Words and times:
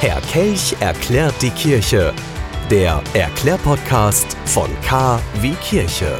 Herr 0.00 0.22
Kelch 0.22 0.74
erklärt 0.80 1.34
die 1.42 1.50
Kirche. 1.50 2.14
Der 2.70 3.02
Erklärpodcast 3.12 4.34
von 4.46 4.70
K 4.80 5.20
wie 5.42 5.52
Kirche. 5.56 6.16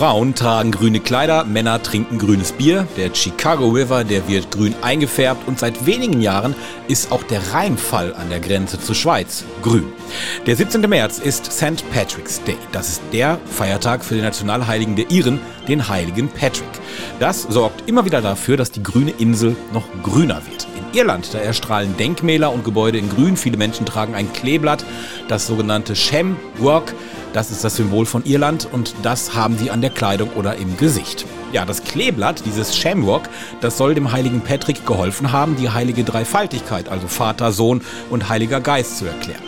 Frauen 0.00 0.34
tragen 0.34 0.70
grüne 0.70 0.98
Kleider, 0.98 1.44
Männer 1.44 1.82
trinken 1.82 2.16
grünes 2.16 2.52
Bier. 2.52 2.88
Der 2.96 3.14
Chicago 3.14 3.68
River, 3.68 4.02
der 4.02 4.26
wird 4.28 4.50
grün 4.50 4.74
eingefärbt 4.80 5.46
und 5.46 5.58
seit 5.58 5.84
wenigen 5.84 6.22
Jahren 6.22 6.54
ist 6.88 7.12
auch 7.12 7.22
der 7.22 7.52
Rheinfall 7.52 8.14
an 8.14 8.30
der 8.30 8.40
Grenze 8.40 8.80
zur 8.80 8.94
Schweiz 8.94 9.44
grün. 9.60 9.92
Der 10.46 10.56
17. 10.56 10.80
März 10.88 11.18
ist 11.18 11.52
St. 11.52 11.84
Patrick's 11.92 12.42
Day. 12.44 12.56
Das 12.72 12.88
ist 12.88 13.02
der 13.12 13.38
Feiertag 13.44 14.02
für 14.02 14.14
den 14.14 14.24
Nationalheiligen 14.24 14.96
der 14.96 15.10
Iren, 15.10 15.38
den 15.68 15.86
heiligen 15.86 16.28
Patrick. 16.28 16.64
Das 17.18 17.42
sorgt 17.42 17.86
immer 17.86 18.06
wieder 18.06 18.22
dafür, 18.22 18.56
dass 18.56 18.70
die 18.70 18.82
grüne 18.82 19.10
Insel 19.18 19.54
noch 19.74 19.84
grüner 20.02 20.40
wird. 20.50 20.66
In 20.78 20.98
Irland, 20.98 21.34
da 21.34 21.38
erstrahlen 21.40 21.94
Denkmäler 21.98 22.50
und 22.54 22.64
Gebäude 22.64 22.96
in 22.96 23.10
grün. 23.10 23.36
Viele 23.36 23.58
Menschen 23.58 23.84
tragen 23.84 24.14
ein 24.14 24.32
Kleeblatt, 24.32 24.82
das 25.28 25.46
sogenannte 25.46 25.94
Shamrock. 25.94 26.94
Das 27.32 27.50
ist 27.50 27.62
das 27.62 27.76
Symbol 27.76 28.06
von 28.06 28.24
Irland 28.24 28.68
und 28.72 28.94
das 29.02 29.34
haben 29.34 29.56
sie 29.56 29.70
an 29.70 29.80
der 29.80 29.90
Kleidung 29.90 30.30
oder 30.30 30.56
im 30.56 30.76
Gesicht. 30.76 31.26
Ja, 31.52 31.64
das 31.64 31.84
Kleeblatt, 31.84 32.44
dieses 32.44 32.76
Shamrock, 32.76 33.22
das 33.60 33.78
soll 33.78 33.94
dem 33.94 34.10
heiligen 34.10 34.40
Patrick 34.40 34.84
geholfen 34.84 35.30
haben, 35.30 35.56
die 35.56 35.70
heilige 35.70 36.02
Dreifaltigkeit, 36.02 36.88
also 36.88 37.06
Vater, 37.06 37.52
Sohn 37.52 37.82
und 38.10 38.28
Heiliger 38.28 38.60
Geist 38.60 38.98
zu 38.98 39.06
erklären. 39.06 39.42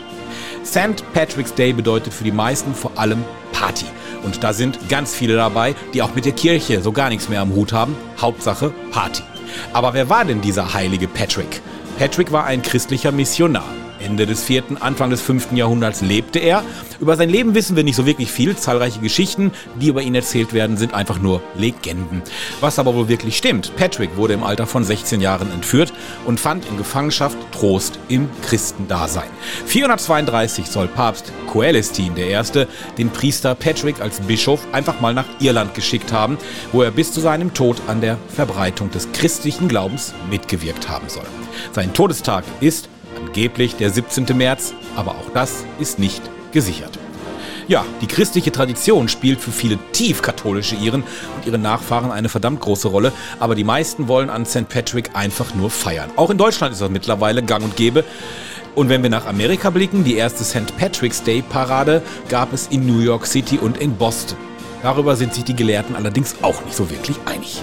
St. 0.64 1.02
Patrick's 1.12 1.54
Day 1.54 1.73
bedeutet 1.73 2.14
für 2.14 2.24
die 2.24 2.32
meisten 2.32 2.74
vor 2.74 2.92
allem 2.96 3.24
Party. 3.52 3.87
Und 4.23 4.45
da 4.45 4.52
sind 4.52 4.88
ganz 4.88 5.14
viele 5.14 5.35
dabei, 5.35 5.74
die 5.92 6.02
auch 6.02 6.14
mit 6.14 6.24
der 6.24 6.32
Kirche 6.32 6.80
so 6.80 6.92
gar 6.92 7.09
nichts 7.09 7.29
mehr 7.29 7.40
am 7.40 7.52
Hut 7.54 7.73
haben. 7.73 7.96
Hauptsache 8.20 8.73
Party. 8.92 9.24
Aber 9.73 9.92
wer 9.92 10.09
war 10.09 10.24
denn 10.24 10.40
dieser 10.40 10.73
heilige 10.73 11.09
Patrick? 11.09 11.60
Patrick 11.98 12.30
war 12.30 12.45
ein 12.45 12.62
christlicher 12.62 13.10
Missionar. 13.10 13.82
Ende 14.02 14.26
des 14.26 14.45
vierten, 14.45 14.76
Anfang 14.76 15.10
des 15.10 15.20
fünften 15.20 15.56
Jahrhunderts 15.56 16.00
lebte 16.00 16.38
er. 16.38 16.64
Über 17.00 17.16
sein 17.16 17.28
Leben 17.28 17.54
wissen 17.54 17.76
wir 17.76 17.84
nicht 17.84 17.96
so 17.96 18.06
wirklich 18.06 18.30
viel. 18.30 18.56
Zahlreiche 18.56 19.00
Geschichten, 19.00 19.52
die 19.80 19.88
über 19.88 20.02
ihn 20.02 20.14
erzählt 20.14 20.52
werden, 20.52 20.76
sind 20.76 20.95
einfach 20.95 21.20
nur 21.20 21.42
Legenden. 21.56 22.23
Was 22.60 22.78
aber 22.78 22.95
wohl 22.95 23.08
wirklich 23.08 23.36
stimmt, 23.36 23.74
Patrick 23.76 24.16
wurde 24.16 24.34
im 24.34 24.45
Alter 24.45 24.66
von 24.66 24.84
16 24.84 25.20
Jahren 25.20 25.50
entführt 25.52 25.92
und 26.26 26.40
fand 26.40 26.66
in 26.66 26.76
Gefangenschaft 26.76 27.36
Trost 27.52 27.98
im 28.08 28.28
Christendasein. 28.42 29.30
432 29.66 30.66
soll 30.66 30.88
Papst 30.88 31.32
Coelestin 31.46 32.16
I. 32.16 32.66
den 32.98 33.10
Priester 33.10 33.54
Patrick 33.54 34.00
als 34.00 34.20
Bischof 34.20 34.60
einfach 34.73 35.00
mal 35.00 35.14
nach 35.14 35.26
Irland 35.40 35.74
geschickt 35.74 36.12
haben, 36.12 36.38
wo 36.73 36.82
er 36.82 36.90
bis 36.90 37.12
zu 37.12 37.20
seinem 37.20 37.54
Tod 37.54 37.80
an 37.86 38.00
der 38.00 38.18
Verbreitung 38.28 38.90
des 38.90 39.10
christlichen 39.12 39.68
Glaubens 39.68 40.14
mitgewirkt 40.30 40.88
haben 40.88 41.08
soll. 41.08 41.26
Sein 41.73 41.92
Todestag 41.92 42.45
ist 42.60 42.88
Angeblich 43.18 43.77
der 43.77 43.91
17. 43.91 44.37
März, 44.37 44.74
aber 44.96 45.13
auch 45.13 45.30
das 45.35 45.65
ist 45.79 45.99
nicht 45.99 46.23
gesichert. 46.52 46.99
Ja, 47.69 47.85
die 48.01 48.07
christliche 48.07 48.51
Tradition 48.51 49.09
spielt 49.09 49.41
für 49.41 49.52
viele 49.52 49.79
tief 49.93 50.21
katholische 50.21 50.74
Iren 50.74 51.02
und 51.02 51.46
ihre 51.46 51.59
Nachfahren 51.59 52.10
eine 52.10 52.29
verdammt 52.29 52.60
große 52.60 52.88
Rolle, 52.88 53.13
aber 53.38 53.54
die 53.54 53.65
meisten 53.65 54.09
wollen 54.09 54.30
an 54.30 54.45
St. 54.45 54.69
Patrick 54.69 55.10
einfach 55.15 55.54
nur 55.54 55.71
feiern. 55.71 56.10
Auch 56.16 56.30
in 56.30 56.38
Deutschland 56.38 56.73
ist 56.73 56.82
das 56.82 56.91
mittlerweile 56.91 57.43
gang 57.43 57.65
und 57.65 57.77
gäbe. 57.77 58.04
Und 58.74 58.88
wenn 58.88 59.02
wir 59.02 59.10
nach 59.10 59.26
Amerika 59.26 59.71
blicken, 59.71 60.02
die 60.02 60.16
erste 60.16 60.45
St. 60.45 60.76
Patrick's 60.79 61.23
Day 61.23 61.43
Parade 61.43 62.02
gab 62.29 62.52
es 62.52 62.66
in 62.69 62.87
New 62.87 63.01
York 63.01 63.26
City 63.26 63.59
und 63.59 63.79
in 63.79 63.97
Boston. 63.97 64.38
Darüber 64.82 65.15
sind 65.15 65.34
sich 65.34 65.44
die 65.44 65.54
Gelehrten 65.54 65.94
allerdings 65.94 66.37
auch 66.43 66.65
nicht 66.65 66.76
so 66.76 66.91
wirklich 66.91 67.16
einig. 67.26 67.62